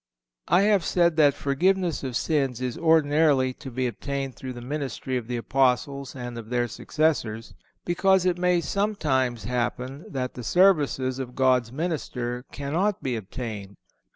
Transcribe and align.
I 0.47 0.63
have 0.63 0.83
said 0.83 1.15
that 1.17 1.35
forgiveness 1.35 2.03
of 2.03 2.15
sins 2.15 2.59
is 2.59 2.75
ordinarily 2.75 3.53
to 3.53 3.69
be 3.69 3.85
obtained 3.85 4.35
through 4.35 4.53
the 4.53 4.59
ministry 4.59 5.15
of 5.15 5.27
the 5.27 5.37
Apostles 5.37 6.15
and 6.15 6.39
of 6.39 6.49
their 6.49 6.67
successors, 6.67 7.53
because 7.85 8.25
it 8.25 8.39
may 8.39 8.61
sometimes 8.61 9.43
happen 9.43 10.03
that 10.09 10.33
the 10.33 10.43
services 10.43 11.19
of 11.19 11.35
God's 11.35 11.71
minister 11.71 12.45
cannot 12.51 13.03
be 13.03 13.15
obtained. 13.15 13.75